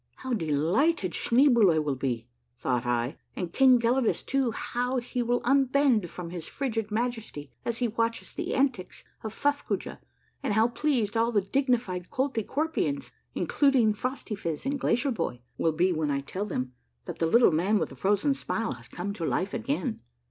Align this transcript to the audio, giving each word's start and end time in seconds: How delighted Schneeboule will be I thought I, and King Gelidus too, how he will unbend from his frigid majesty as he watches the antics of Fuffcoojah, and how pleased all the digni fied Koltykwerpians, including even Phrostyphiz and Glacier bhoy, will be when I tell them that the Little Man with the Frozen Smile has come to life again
How 0.15 0.33
delighted 0.33 1.11
Schneeboule 1.13 1.79
will 1.83 1.95
be 1.95 2.25
I 2.25 2.59
thought 2.59 2.85
I, 2.87 3.17
and 3.35 3.53
King 3.53 3.77
Gelidus 3.79 4.23
too, 4.25 4.49
how 4.51 4.97
he 4.97 5.21
will 5.21 5.41
unbend 5.43 6.09
from 6.09 6.31
his 6.31 6.47
frigid 6.47 6.89
majesty 6.89 7.51
as 7.63 7.77
he 7.77 7.87
watches 7.87 8.33
the 8.33 8.55
antics 8.55 9.03
of 9.23 9.31
Fuffcoojah, 9.31 9.99
and 10.41 10.55
how 10.55 10.69
pleased 10.69 11.15
all 11.15 11.31
the 11.31 11.43
digni 11.43 11.79
fied 11.79 12.09
Koltykwerpians, 12.09 13.11
including 13.35 13.89
even 13.89 13.93
Phrostyphiz 13.93 14.65
and 14.65 14.79
Glacier 14.79 15.11
bhoy, 15.11 15.41
will 15.59 15.71
be 15.71 15.93
when 15.93 16.09
I 16.09 16.21
tell 16.21 16.45
them 16.45 16.73
that 17.05 17.19
the 17.19 17.27
Little 17.27 17.51
Man 17.51 17.77
with 17.77 17.89
the 17.89 17.95
Frozen 17.95 18.33
Smile 18.33 18.71
has 18.71 18.87
come 18.87 19.13
to 19.13 19.23
life 19.23 19.53
again 19.53 19.99